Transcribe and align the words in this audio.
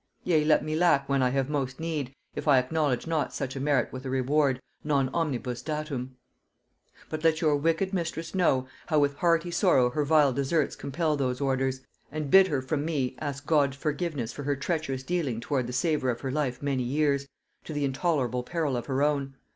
Yea, 0.23 0.43
let 0.43 0.63
me 0.65 0.75
lack 0.75 1.07
when 1.07 1.21
I 1.21 1.29
have 1.29 1.47
most 1.47 1.79
need, 1.79 2.11
if 2.33 2.47
I 2.47 2.57
acknowledge 2.57 3.05
not 3.05 3.35
such 3.35 3.55
a 3.55 3.59
merit 3.59 3.93
with 3.93 4.03
a 4.03 4.09
reward 4.09 4.59
'non 4.83 5.09
omnibus 5.09 5.61
datum.' 5.61 6.15
"But 7.07 7.23
let 7.23 7.39
your 7.39 7.55
wicked 7.55 7.93
mistress 7.93 8.33
know, 8.33 8.67
how 8.87 8.97
with 8.97 9.17
hearty 9.17 9.51
sorrow 9.51 9.91
her 9.91 10.03
vile 10.03 10.33
deserts 10.33 10.75
compel 10.75 11.15
those 11.17 11.39
orders; 11.39 11.81
and 12.11 12.31
bid 12.31 12.47
her 12.47 12.63
from 12.63 12.83
me 12.83 13.15
ask 13.19 13.45
God 13.45 13.75
forgiveness 13.75 14.33
for 14.33 14.41
her 14.41 14.55
treacherous 14.55 15.03
dealing 15.03 15.39
toward 15.39 15.67
the 15.67 15.71
saver 15.73 16.09
of 16.09 16.21
her 16.21 16.31
life 16.31 16.63
many 16.63 16.81
years, 16.81 17.27
to 17.65 17.71
the 17.71 17.85
intolerable 17.85 18.41
peril 18.41 18.75
of 18.75 18.87
her 18.87 19.03
own. 19.03 19.35